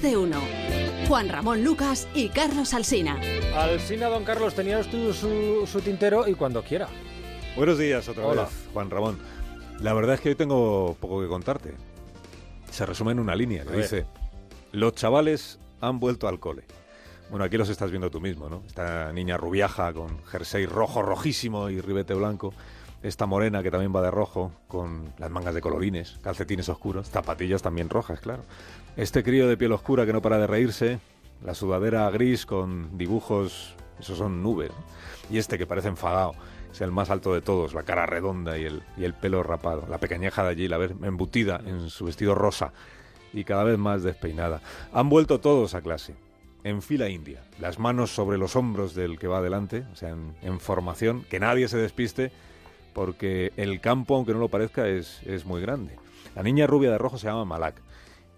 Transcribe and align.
Más 0.00 0.10
de 0.10 0.16
uno. 0.16 0.40
Juan 1.08 1.28
Ramón 1.28 1.62
Lucas 1.62 2.08
y 2.14 2.30
Carlos 2.30 2.72
Alsina. 2.72 3.20
Alsina, 3.54 4.06
don 4.08 4.24
Carlos, 4.24 4.54
tenías 4.54 4.86
tú 4.88 5.12
su, 5.12 5.66
su 5.70 5.82
tintero 5.82 6.26
y 6.26 6.32
cuando 6.32 6.62
quiera. 6.62 6.88
Buenos 7.54 7.76
días 7.78 8.08
otra 8.08 8.24
Hola. 8.24 8.44
vez, 8.44 8.68
Juan 8.72 8.88
Ramón. 8.88 9.18
La 9.80 9.92
verdad 9.92 10.14
es 10.14 10.22
que 10.22 10.30
hoy 10.30 10.36
tengo 10.36 10.96
poco 10.98 11.20
que 11.20 11.28
contarte. 11.28 11.74
Se 12.70 12.86
resume 12.86 13.12
en 13.12 13.18
una 13.18 13.36
línea 13.36 13.62
que 13.64 13.76
dice, 13.76 14.06
los 14.72 14.94
chavales 14.94 15.58
han 15.82 16.00
vuelto 16.00 16.28
al 16.28 16.40
cole. 16.40 16.64
Bueno, 17.28 17.44
aquí 17.44 17.58
los 17.58 17.68
estás 17.68 17.90
viendo 17.90 18.10
tú 18.10 18.22
mismo, 18.22 18.48
¿no? 18.48 18.62
Esta 18.66 19.12
niña 19.12 19.36
rubiaja 19.36 19.92
con 19.92 20.24
jersey 20.24 20.64
rojo, 20.64 21.02
rojísimo 21.02 21.68
y 21.68 21.78
ribete 21.82 22.14
blanco. 22.14 22.54
Esta 23.02 23.24
morena 23.24 23.62
que 23.62 23.70
también 23.70 23.94
va 23.94 24.02
de 24.02 24.10
rojo, 24.10 24.52
con 24.68 25.14
las 25.16 25.30
mangas 25.30 25.54
de 25.54 25.62
colorines, 25.62 26.18
calcetines 26.22 26.68
oscuros, 26.68 27.08
zapatillas 27.08 27.62
también 27.62 27.88
rojas, 27.88 28.20
claro. 28.20 28.42
Este 28.96 29.22
crío 29.22 29.48
de 29.48 29.56
piel 29.56 29.72
oscura 29.72 30.04
que 30.04 30.12
no 30.12 30.20
para 30.20 30.36
de 30.36 30.46
reírse, 30.46 31.00
la 31.42 31.54
sudadera 31.54 32.10
gris 32.10 32.44
con 32.44 32.98
dibujos, 32.98 33.74
esos 33.98 34.18
son 34.18 34.42
nubes. 34.42 34.70
Y 35.30 35.38
este 35.38 35.56
que 35.56 35.66
parece 35.66 35.88
enfadado, 35.88 36.34
es 36.70 36.82
el 36.82 36.92
más 36.92 37.08
alto 37.08 37.32
de 37.32 37.40
todos, 37.40 37.72
la 37.72 37.84
cara 37.84 38.04
redonda 38.04 38.58
y 38.58 38.64
el, 38.64 38.82
y 38.98 39.04
el 39.04 39.14
pelo 39.14 39.42
rapado. 39.42 39.86
La 39.88 39.96
pequeñeja 39.96 40.42
de 40.42 40.50
allí, 40.50 40.68
la 40.68 40.76
ves 40.76 40.92
embutida 41.02 41.58
en 41.64 41.88
su 41.88 42.04
vestido 42.04 42.34
rosa 42.34 42.74
y 43.32 43.44
cada 43.44 43.64
vez 43.64 43.78
más 43.78 44.02
despeinada. 44.02 44.60
Han 44.92 45.08
vuelto 45.08 45.40
todos 45.40 45.74
a 45.74 45.80
clase, 45.80 46.16
en 46.64 46.82
fila 46.82 47.08
india, 47.08 47.40
las 47.58 47.78
manos 47.78 48.10
sobre 48.14 48.36
los 48.36 48.56
hombros 48.56 48.94
del 48.94 49.18
que 49.18 49.26
va 49.26 49.38
adelante, 49.38 49.86
o 49.90 49.96
sea, 49.96 50.10
en 50.10 50.60
formación, 50.60 51.24
que 51.30 51.40
nadie 51.40 51.66
se 51.68 51.78
despiste, 51.78 52.30
porque 52.92 53.52
el 53.56 53.80
campo, 53.80 54.16
aunque 54.16 54.32
no 54.32 54.38
lo 54.38 54.48
parezca, 54.48 54.88
es, 54.88 55.22
es 55.24 55.44
muy 55.44 55.60
grande. 55.60 55.96
La 56.34 56.42
niña 56.42 56.66
rubia 56.66 56.90
de 56.90 56.98
rojo 56.98 57.18
se 57.18 57.26
llama 57.26 57.44
Malak 57.44 57.82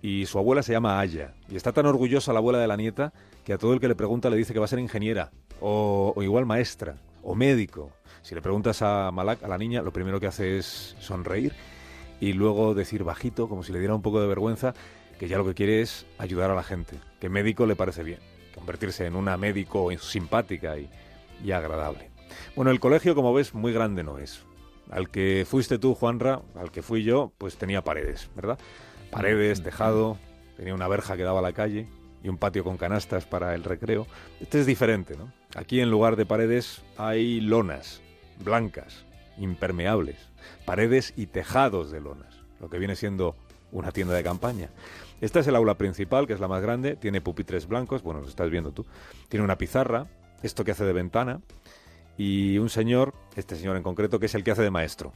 y 0.02 0.26
su 0.26 0.38
abuela 0.38 0.62
se 0.62 0.72
llama 0.72 0.98
Aya. 0.98 1.34
Y 1.48 1.56
está 1.56 1.72
tan 1.72 1.86
orgullosa 1.86 2.32
la 2.32 2.40
abuela 2.40 2.58
de 2.58 2.66
la 2.66 2.76
nieta 2.76 3.12
que 3.44 3.52
a 3.52 3.58
todo 3.58 3.72
el 3.72 3.80
que 3.80 3.88
le 3.88 3.94
pregunta 3.94 4.30
le 4.30 4.36
dice 4.36 4.52
que 4.52 4.58
va 4.58 4.64
a 4.64 4.68
ser 4.68 4.80
ingeniera 4.80 5.30
o, 5.60 6.14
igual 6.22 6.44
maestra 6.44 6.96
o 7.22 7.34
médico. 7.34 7.92
Si 8.22 8.34
le 8.34 8.42
preguntas 8.42 8.82
a 8.82 9.10
Malak, 9.12 9.42
a 9.42 9.48
la 9.48 9.58
niña, 9.58 9.82
lo 9.82 9.92
primero 9.92 10.20
que 10.20 10.26
hace 10.26 10.58
es 10.58 10.96
sonreír 11.00 11.52
y 12.20 12.32
luego 12.32 12.74
decir 12.74 13.04
bajito, 13.04 13.48
como 13.48 13.62
si 13.62 13.72
le 13.72 13.78
diera 13.78 13.94
un 13.94 14.02
poco 14.02 14.20
de 14.20 14.26
vergüenza, 14.26 14.74
que 15.18 15.28
ya 15.28 15.38
lo 15.38 15.44
que 15.44 15.54
quiere 15.54 15.80
es 15.80 16.06
ayudar 16.18 16.50
a 16.50 16.54
la 16.54 16.62
gente, 16.62 16.96
que 17.20 17.28
médico 17.28 17.66
le 17.66 17.76
parece 17.76 18.02
bien, 18.02 18.20
convertirse 18.54 19.06
en 19.06 19.16
una 19.16 19.36
médico 19.36 19.88
simpática 19.98 20.78
y, 20.78 20.88
y 21.44 21.52
agradable. 21.52 22.11
Bueno, 22.56 22.70
el 22.70 22.80
colegio, 22.80 23.14
como 23.14 23.32
ves, 23.32 23.54
muy 23.54 23.72
grande 23.72 24.02
no 24.02 24.18
es. 24.18 24.42
Al 24.90 25.08
que 25.10 25.46
fuiste 25.48 25.78
tú, 25.78 25.94
Juanra, 25.94 26.42
al 26.54 26.70
que 26.70 26.82
fui 26.82 27.02
yo, 27.02 27.32
pues 27.38 27.56
tenía 27.56 27.82
paredes, 27.82 28.28
¿verdad? 28.34 28.58
Paredes, 29.10 29.62
tejado, 29.62 30.18
tenía 30.56 30.74
una 30.74 30.88
verja 30.88 31.16
que 31.16 31.22
daba 31.22 31.38
a 31.38 31.42
la 31.42 31.52
calle 31.52 31.86
y 32.22 32.28
un 32.28 32.38
patio 32.38 32.64
con 32.64 32.76
canastas 32.76 33.24
para 33.26 33.54
el 33.54 33.64
recreo. 33.64 34.06
Este 34.40 34.60
es 34.60 34.66
diferente, 34.66 35.16
¿no? 35.16 35.32
Aquí 35.54 35.80
en 35.80 35.90
lugar 35.90 36.16
de 36.16 36.26
paredes 36.26 36.82
hay 36.96 37.40
lonas, 37.40 38.00
blancas, 38.44 39.04
impermeables, 39.38 40.28
paredes 40.64 41.12
y 41.16 41.26
tejados 41.26 41.90
de 41.90 42.00
lonas, 42.00 42.42
lo 42.60 42.68
que 42.68 42.78
viene 42.78 42.96
siendo 42.96 43.36
una 43.70 43.92
tienda 43.92 44.14
de 44.14 44.22
campaña. 44.22 44.70
Esta 45.20 45.40
es 45.40 45.46
el 45.46 45.56
aula 45.56 45.78
principal, 45.78 46.26
que 46.26 46.32
es 46.32 46.40
la 46.40 46.48
más 46.48 46.62
grande, 46.62 46.96
tiene 46.96 47.20
pupitres 47.20 47.66
blancos, 47.66 48.02
bueno, 48.02 48.20
los 48.20 48.30
estás 48.30 48.50
viendo 48.50 48.72
tú, 48.72 48.86
tiene 49.28 49.44
una 49.44 49.58
pizarra, 49.58 50.06
esto 50.42 50.64
que 50.64 50.72
hace 50.72 50.84
de 50.84 50.92
ventana, 50.92 51.40
y 52.16 52.58
un 52.58 52.68
señor, 52.68 53.14
este 53.36 53.56
señor 53.56 53.76
en 53.76 53.82
concreto, 53.82 54.18
que 54.18 54.26
es 54.26 54.34
el 54.34 54.44
que 54.44 54.50
hace 54.50 54.62
de 54.62 54.70
maestro. 54.70 55.12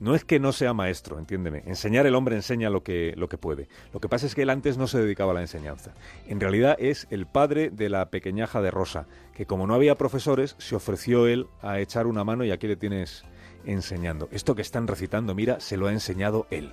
No 0.00 0.14
es 0.14 0.24
que 0.24 0.40
no 0.40 0.52
sea 0.52 0.72
maestro, 0.72 1.18
entiéndeme. 1.18 1.62
Enseñar 1.66 2.06
el 2.06 2.14
hombre 2.14 2.34
enseña 2.34 2.70
lo 2.70 2.82
que, 2.82 3.12
lo 3.18 3.28
que 3.28 3.36
puede. 3.36 3.68
Lo 3.92 4.00
que 4.00 4.08
pasa 4.08 4.24
es 4.24 4.34
que 4.34 4.42
él 4.42 4.50
antes 4.50 4.78
no 4.78 4.86
se 4.86 4.98
dedicaba 4.98 5.32
a 5.32 5.34
la 5.34 5.42
enseñanza. 5.42 5.92
En 6.26 6.40
realidad 6.40 6.74
es 6.78 7.06
el 7.10 7.26
padre 7.26 7.68
de 7.68 7.90
la 7.90 8.08
pequeñaja 8.08 8.62
de 8.62 8.70
Rosa, 8.70 9.06
que 9.34 9.44
como 9.44 9.66
no 9.66 9.74
había 9.74 9.96
profesores, 9.96 10.56
se 10.56 10.74
ofreció 10.74 11.26
él 11.26 11.48
a 11.60 11.80
echar 11.80 12.06
una 12.06 12.24
mano 12.24 12.44
y 12.44 12.50
aquí 12.50 12.66
le 12.66 12.76
tienes 12.76 13.24
enseñando. 13.66 14.30
Esto 14.32 14.54
que 14.54 14.62
están 14.62 14.86
recitando, 14.86 15.34
mira, 15.34 15.60
se 15.60 15.76
lo 15.76 15.86
ha 15.86 15.92
enseñado 15.92 16.46
él. 16.50 16.72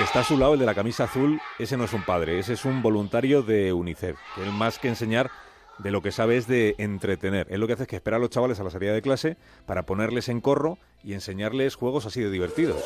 Que 0.00 0.04
está 0.04 0.20
a 0.20 0.24
su 0.24 0.38
lado, 0.38 0.54
el 0.54 0.60
de 0.60 0.64
la 0.64 0.74
camisa 0.74 1.04
azul, 1.04 1.38
ese 1.58 1.76
no 1.76 1.84
es 1.84 1.92
un 1.92 2.02
padre, 2.02 2.38
ese 2.38 2.54
es 2.54 2.64
un 2.64 2.80
voluntario 2.80 3.42
de 3.42 3.74
UNICEF, 3.74 4.16
que 4.34 4.42
él 4.42 4.50
más 4.50 4.78
que 4.78 4.88
enseñar 4.88 5.30
de 5.76 5.90
lo 5.90 6.00
que 6.00 6.10
sabe 6.10 6.38
es 6.38 6.46
de 6.46 6.74
entretener. 6.78 7.46
Él 7.50 7.60
lo 7.60 7.66
que 7.66 7.74
hace 7.74 7.82
es 7.82 7.88
que 7.90 7.96
espera 7.96 8.16
a 8.16 8.18
los 8.18 8.30
chavales 8.30 8.58
a 8.60 8.64
la 8.64 8.70
salida 8.70 8.94
de 8.94 9.02
clase 9.02 9.36
para 9.66 9.84
ponerles 9.84 10.30
en 10.30 10.40
corro 10.40 10.78
y 11.04 11.12
enseñarles 11.12 11.74
juegos 11.74 12.06
así 12.06 12.22
de 12.22 12.30
divertidos. 12.30 12.82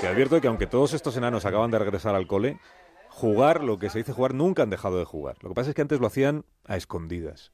Te 0.00 0.06
advierto 0.06 0.40
que 0.40 0.46
aunque 0.46 0.68
todos 0.68 0.94
estos 0.94 1.16
enanos 1.16 1.46
acaban 1.46 1.72
de 1.72 1.80
regresar 1.80 2.14
al 2.14 2.28
cole, 2.28 2.60
jugar, 3.08 3.64
lo 3.64 3.80
que 3.80 3.90
se 3.90 3.98
dice 3.98 4.12
jugar, 4.12 4.34
nunca 4.34 4.62
han 4.62 4.70
dejado 4.70 5.00
de 5.00 5.04
jugar. 5.04 5.34
Lo 5.40 5.48
que 5.48 5.56
pasa 5.56 5.70
es 5.70 5.74
que 5.74 5.82
antes 5.82 5.98
lo 5.98 6.06
hacían 6.06 6.44
a 6.64 6.76
escondidas 6.76 7.50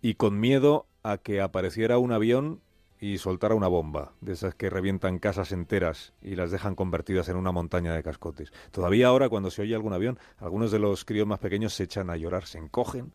y 0.00 0.14
con 0.14 0.38
miedo 0.38 0.86
a 1.02 1.18
que 1.18 1.40
apareciera 1.40 1.98
un 1.98 2.12
avión 2.12 2.60
y 3.02 3.18
soltara 3.18 3.56
una 3.56 3.66
bomba, 3.66 4.12
de 4.20 4.34
esas 4.34 4.54
que 4.54 4.70
revientan 4.70 5.18
casas 5.18 5.50
enteras 5.50 6.12
y 6.22 6.36
las 6.36 6.52
dejan 6.52 6.76
convertidas 6.76 7.28
en 7.28 7.36
una 7.36 7.50
montaña 7.50 7.92
de 7.92 8.02
cascotes. 8.04 8.52
Todavía 8.70 9.08
ahora, 9.08 9.28
cuando 9.28 9.50
se 9.50 9.62
oye 9.62 9.74
algún 9.74 9.92
avión, 9.92 10.20
algunos 10.38 10.70
de 10.70 10.78
los 10.78 11.04
críos 11.04 11.26
más 11.26 11.40
pequeños 11.40 11.74
se 11.74 11.82
echan 11.82 12.10
a 12.10 12.16
llorar, 12.16 12.46
se 12.46 12.58
encogen, 12.58 13.12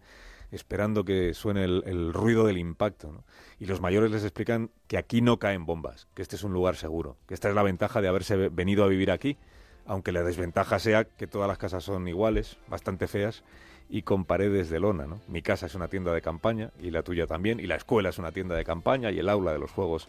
esperando 0.51 1.05
que 1.05 1.33
suene 1.33 1.63
el, 1.63 2.11
ruido 2.13 2.45
del 2.45 2.57
impacto. 2.57 3.23
Y 3.59 3.65
los 3.65 3.79
mayores 3.79 4.11
les 4.11 4.23
explican 4.23 4.71
que 4.87 4.97
aquí 4.97 5.21
no 5.21 5.39
caen 5.39 5.65
bombas, 5.65 6.09
que 6.15 6.21
este 6.21 6.35
es 6.35 6.43
un 6.43 6.51
lugar 6.51 6.75
seguro, 6.75 7.15
que 7.25 7.33
esta 7.33 7.47
es 7.47 7.55
la 7.55 7.63
ventaja 7.63 8.01
de 8.01 8.09
haberse 8.09 8.35
ve- 8.35 8.49
venido 8.49 8.83
a 8.83 8.87
vivir 8.87 9.09
aquí, 9.09 9.37
aunque 9.85 10.11
la 10.11 10.21
desventaja 10.21 10.79
sea 10.79 11.05
que 11.05 11.27
todas 11.27 11.47
las 11.47 11.57
casas 11.57 11.85
son 11.85 12.09
iguales, 12.09 12.57
bastante 12.67 13.07
feas, 13.07 13.41
y 13.89 14.01
con 14.01 14.25
paredes 14.25 14.69
de 14.69 14.79
lona, 14.79 15.07
¿no? 15.07 15.21
Mi 15.27 15.41
casa 15.41 15.65
es 15.65 15.75
una 15.75 15.87
tienda 15.87 16.13
de 16.13 16.21
campaña 16.21 16.71
y 16.81 16.91
la 16.91 17.03
tuya 17.03 17.27
también, 17.27 17.59
y 17.59 17.67
la 17.67 17.75
escuela 17.75 18.09
es 18.09 18.17
una 18.17 18.31
tienda 18.31 18.55
de 18.55 18.65
campaña 18.65 19.11
y 19.11 19.19
el 19.19 19.29
aula 19.29 19.53
de 19.53 19.59
los 19.59 19.71
juegos 19.71 20.07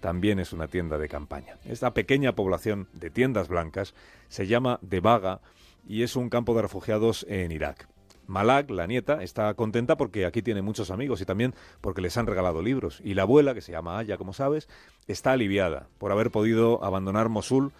también 0.00 0.40
es 0.40 0.52
una 0.52 0.66
tienda 0.66 0.98
de 0.98 1.08
campaña. 1.08 1.56
Esta 1.64 1.94
pequeña 1.94 2.32
población 2.34 2.88
de 2.92 3.10
tiendas 3.10 3.48
blancas 3.48 3.94
se 4.28 4.46
llama 4.46 4.78
De 4.82 5.00
Vaga 5.00 5.40
y 5.86 6.02
es 6.02 6.16
un 6.16 6.28
campo 6.28 6.54
de 6.54 6.62
refugiados 6.62 7.24
en 7.28 7.52
Irak. 7.52 7.88
Malak, 8.26 8.70
la 8.70 8.86
nieta, 8.86 9.22
está 9.22 9.52
contenta 9.54 9.96
porque 9.96 10.26
aquí 10.26 10.42
tiene 10.42 10.62
muchos 10.62 10.90
amigos 10.90 11.20
y 11.20 11.24
también 11.24 11.54
porque 11.80 12.00
les 12.00 12.16
han 12.16 12.26
regalado 12.26 12.62
libros. 12.62 13.00
Y 13.04 13.14
la 13.14 13.22
abuela, 13.22 13.54
que 13.54 13.60
se 13.60 13.72
llama 13.72 13.98
Aya, 13.98 14.16
como 14.16 14.32
sabes, 14.32 14.68
está 15.06 15.32
aliviada 15.32 15.88
por 15.98 16.12
haber 16.12 16.30
podido 16.30 16.84
abandonar 16.84 17.28
Mosul 17.28 17.72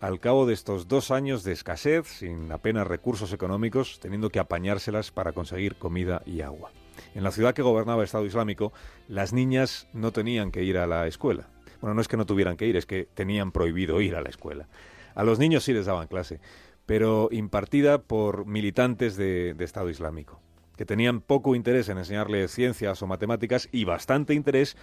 al 0.00 0.18
cabo 0.18 0.46
de 0.46 0.54
estos 0.54 0.88
dos 0.88 1.10
años 1.10 1.44
de 1.44 1.52
escasez, 1.52 2.08
sin 2.08 2.50
apenas 2.50 2.86
recursos 2.86 3.32
económicos, 3.34 4.00
teniendo 4.00 4.30
que 4.30 4.38
apañárselas 4.38 5.10
para 5.10 5.32
conseguir 5.32 5.76
comida 5.76 6.22
y 6.24 6.40
agua. 6.40 6.72
En 7.14 7.22
la 7.22 7.30
ciudad 7.30 7.54
que 7.54 7.62
gobernaba 7.62 8.00
el 8.00 8.06
Estado 8.06 8.24
Islámico, 8.24 8.72
las 9.08 9.34
niñas 9.34 9.88
no 9.92 10.10
tenían 10.10 10.52
que 10.52 10.64
ir 10.64 10.78
a 10.78 10.86
la 10.86 11.06
escuela. 11.06 11.48
Bueno, 11.82 11.94
no 11.94 12.00
es 12.00 12.08
que 12.08 12.16
no 12.16 12.26
tuvieran 12.26 12.56
que 12.56 12.66
ir, 12.66 12.76
es 12.76 12.86
que 12.86 13.06
tenían 13.12 13.52
prohibido 13.52 14.00
ir 14.00 14.16
a 14.16 14.22
la 14.22 14.30
escuela. 14.30 14.68
A 15.14 15.22
los 15.22 15.38
niños 15.38 15.64
sí 15.64 15.74
les 15.74 15.86
daban 15.86 16.08
clase, 16.08 16.40
pero 16.86 17.28
impartida 17.30 18.02
por 18.02 18.46
militantes 18.46 19.16
de, 19.16 19.54
de 19.54 19.64
Estado 19.64 19.90
Islámico, 19.90 20.40
que 20.76 20.86
tenían 20.86 21.20
poco 21.20 21.54
interés 21.54 21.90
en 21.90 21.98
enseñarles 21.98 22.52
ciencias 22.52 23.02
o 23.02 23.06
matemáticas 23.06 23.68
y 23.70 23.84
bastante 23.84 24.32
interés 24.32 24.76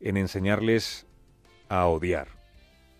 en 0.00 0.16
enseñarles 0.16 1.06
a 1.68 1.86
odiar. 1.86 2.43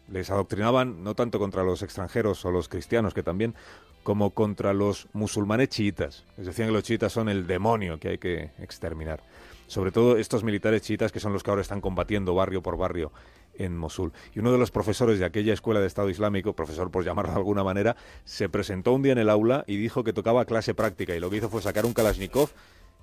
Les 0.08 0.30
adoctrinaban 0.30 1.02
no 1.02 1.14
tanto 1.14 1.38
contra 1.38 1.64
los 1.64 1.82
extranjeros 1.82 2.44
o 2.44 2.50
los 2.50 2.68
cristianos, 2.68 3.14
que 3.14 3.22
también, 3.22 3.54
como 4.02 4.30
contra 4.30 4.74
los 4.74 5.08
musulmanes 5.12 5.70
chiitas. 5.70 6.24
Les 6.36 6.46
decían 6.46 6.68
que 6.68 6.74
los 6.74 6.82
chiitas 6.82 7.12
son 7.12 7.28
el 7.28 7.46
demonio 7.46 7.98
que 7.98 8.08
hay 8.10 8.18
que 8.18 8.50
exterminar. 8.58 9.22
Sobre 9.66 9.92
todo 9.92 10.18
estos 10.18 10.44
militares 10.44 10.82
chiitas 10.82 11.10
que 11.10 11.20
son 11.20 11.32
los 11.32 11.42
que 11.42 11.50
ahora 11.50 11.62
están 11.62 11.80
combatiendo 11.80 12.34
barrio 12.34 12.62
por 12.62 12.76
barrio 12.76 13.12
en 13.54 13.76
Mosul. 13.76 14.12
Y 14.34 14.40
uno 14.40 14.52
de 14.52 14.58
los 14.58 14.70
profesores 14.70 15.18
de 15.18 15.24
aquella 15.24 15.54
escuela 15.54 15.80
de 15.80 15.86
Estado 15.86 16.10
Islámico, 16.10 16.54
profesor 16.54 16.90
por 16.90 17.04
llamarlo 17.04 17.32
de 17.32 17.38
alguna 17.38 17.64
manera, 17.64 17.96
se 18.24 18.48
presentó 18.48 18.92
un 18.92 19.02
día 19.02 19.12
en 19.12 19.18
el 19.18 19.30
aula 19.30 19.64
y 19.66 19.76
dijo 19.76 20.04
que 20.04 20.12
tocaba 20.12 20.44
clase 20.44 20.74
práctica 20.74 21.14
y 21.14 21.20
lo 21.20 21.30
que 21.30 21.38
hizo 21.38 21.48
fue 21.48 21.62
sacar 21.62 21.86
un 21.86 21.94
Kalashnikov 21.94 22.50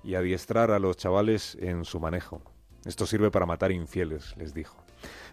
y 0.04 0.14
adiestrar 0.14 0.70
a 0.70 0.78
los 0.78 0.96
chavales 0.96 1.56
en 1.60 1.84
su 1.84 2.00
manejo. 2.00 2.42
Esto 2.84 3.06
sirve 3.06 3.30
para 3.30 3.46
matar 3.46 3.72
infieles, 3.72 4.34
les 4.36 4.54
dijo. 4.54 4.76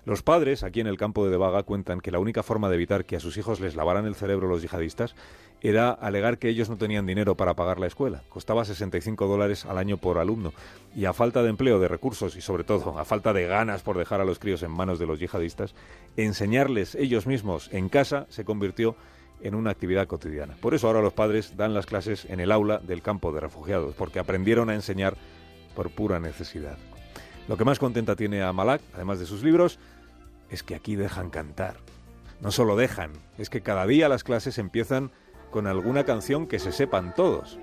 Los 0.05 0.23
padres, 0.23 0.63
aquí 0.63 0.79
en 0.79 0.87
el 0.87 0.97
campo 0.97 1.25
de 1.25 1.31
Devaga, 1.31 1.63
cuentan 1.63 1.99
que 1.99 2.11
la 2.11 2.19
única 2.19 2.41
forma 2.41 2.69
de 2.69 2.75
evitar 2.75 3.05
que 3.05 3.15
a 3.15 3.19
sus 3.19 3.37
hijos 3.37 3.59
les 3.59 3.75
lavaran 3.75 4.05
el 4.05 4.15
cerebro 4.15 4.47
los 4.47 4.61
yihadistas 4.61 5.15
era 5.61 5.91
alegar 5.91 6.37
que 6.37 6.47
ellos 6.47 6.69
no 6.69 6.77
tenían 6.77 7.05
dinero 7.05 7.35
para 7.35 7.53
pagar 7.53 7.79
la 7.79 7.87
escuela. 7.87 8.23
Costaba 8.29 8.63
65 8.63 9.27
dólares 9.27 9.65
al 9.65 9.77
año 9.77 9.97
por 9.97 10.17
alumno. 10.17 10.53
Y 10.95 11.05
a 11.05 11.13
falta 11.13 11.43
de 11.43 11.49
empleo, 11.49 11.79
de 11.79 11.87
recursos 11.87 12.35
y 12.35 12.41
sobre 12.41 12.63
todo 12.63 12.97
a 12.97 13.05
falta 13.05 13.33
de 13.33 13.45
ganas 13.45 13.81
por 13.81 13.97
dejar 13.97 14.21
a 14.21 14.25
los 14.25 14.39
críos 14.39 14.63
en 14.63 14.71
manos 14.71 14.99
de 14.99 15.05
los 15.05 15.19
yihadistas, 15.19 15.75
enseñarles 16.15 16.95
ellos 16.95 17.27
mismos 17.27 17.69
en 17.73 17.89
casa 17.89 18.25
se 18.29 18.45
convirtió 18.45 18.95
en 19.41 19.55
una 19.55 19.71
actividad 19.71 20.07
cotidiana. 20.07 20.55
Por 20.61 20.73
eso 20.73 20.87
ahora 20.87 21.01
los 21.01 21.13
padres 21.13 21.55
dan 21.57 21.73
las 21.73 21.85
clases 21.85 22.25
en 22.25 22.39
el 22.39 22.51
aula 22.51 22.79
del 22.79 23.01
campo 23.01 23.31
de 23.31 23.39
refugiados, 23.39 23.95
porque 23.95 24.19
aprendieron 24.19 24.69
a 24.69 24.75
enseñar 24.75 25.15
por 25.75 25.91
pura 25.91 26.19
necesidad. 26.19 26.77
Lo 27.49 27.57
que 27.57 27.65
más 27.65 27.79
contenta 27.79 28.15
tiene 28.15 28.43
a 28.43 28.53
Malak, 28.53 28.79
además 28.93 29.17
de 29.19 29.25
sus 29.25 29.41
libros, 29.41 29.79
es 30.51 30.61
que 30.61 30.75
aquí 30.75 30.95
dejan 30.95 31.31
cantar. 31.31 31.77
No 32.41 32.51
solo 32.51 32.75
dejan, 32.75 33.11
es 33.39 33.49
que 33.49 33.61
cada 33.61 33.87
día 33.87 34.07
las 34.07 34.23
clases 34.23 34.59
empiezan 34.59 35.09
con 35.49 35.65
alguna 35.65 36.03
canción 36.03 36.45
que 36.45 36.59
se 36.59 36.71
sepan 36.71 37.15
todos. 37.15 37.57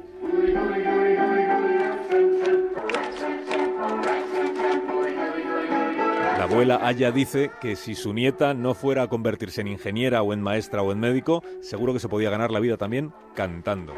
La 6.37 6.43
abuela 6.43 6.81
Aya 6.83 7.12
dice 7.12 7.53
que 7.61 7.77
si 7.77 7.94
su 7.94 8.12
nieta 8.12 8.55
no 8.55 8.75
fuera 8.75 9.05
a 9.05 9.09
convertirse 9.09 9.61
en 9.61 9.69
ingeniera 9.69 10.21
o 10.23 10.33
en 10.33 10.43
maestra 10.43 10.83
o 10.83 10.91
en 10.91 10.99
médico, 10.99 11.44
seguro 11.62 11.93
que 11.93 12.00
se 12.00 12.09
podía 12.09 12.31
ganar 12.31 12.50
la 12.50 12.59
vida 12.59 12.77
también 12.77 13.12
cantando. 13.37 13.94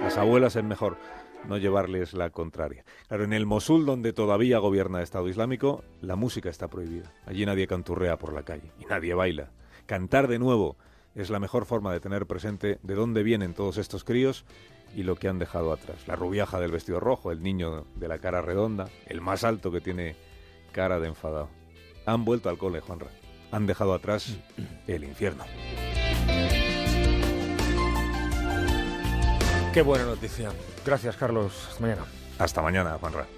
Las 0.00 0.16
abuelas 0.16 0.56
es 0.56 0.64
mejor 0.64 0.96
no 1.46 1.58
llevarles 1.58 2.14
la 2.14 2.30
contraria. 2.30 2.84
Claro, 3.08 3.24
en 3.24 3.32
el 3.32 3.46
Mosul, 3.46 3.86
donde 3.86 4.12
todavía 4.12 4.58
gobierna 4.58 4.98
el 4.98 5.04
Estado 5.04 5.28
Islámico, 5.28 5.84
la 6.00 6.16
música 6.16 6.50
está 6.50 6.68
prohibida. 6.68 7.12
Allí 7.26 7.46
nadie 7.46 7.66
canturrea 7.66 8.18
por 8.18 8.32
la 8.32 8.42
calle 8.42 8.72
y 8.78 8.84
nadie 8.84 9.14
baila. 9.14 9.50
Cantar 9.86 10.28
de 10.28 10.38
nuevo 10.38 10.76
es 11.14 11.30
la 11.30 11.40
mejor 11.40 11.64
forma 11.64 11.92
de 11.92 12.00
tener 12.00 12.26
presente 12.26 12.78
de 12.82 12.94
dónde 12.94 13.22
vienen 13.22 13.54
todos 13.54 13.78
estos 13.78 14.04
críos 14.04 14.44
y 14.94 15.02
lo 15.02 15.16
que 15.16 15.28
han 15.28 15.38
dejado 15.38 15.72
atrás. 15.72 16.06
La 16.06 16.16
rubiaja 16.16 16.60
del 16.60 16.72
vestido 16.72 17.00
rojo, 17.00 17.32
el 17.32 17.42
niño 17.42 17.86
de 17.96 18.08
la 18.08 18.18
cara 18.18 18.42
redonda, 18.42 18.88
el 19.06 19.20
más 19.20 19.44
alto 19.44 19.70
que 19.70 19.80
tiene 19.80 20.16
cara 20.72 21.00
de 21.00 21.08
enfadado. 21.08 21.48
Han 22.06 22.24
vuelto 22.24 22.48
al 22.48 22.58
cole, 22.58 22.80
Juanra. 22.80 23.08
Han 23.50 23.66
dejado 23.66 23.94
atrás 23.94 24.38
el 24.86 25.04
infierno. 25.04 25.44
Qué 29.78 29.82
buena 29.82 30.06
noticia. 30.06 30.50
Gracias, 30.84 31.16
Carlos. 31.16 31.52
Hasta 31.68 31.80
mañana. 31.80 32.02
Hasta 32.36 32.62
mañana, 32.62 32.98
Juanra. 32.98 33.28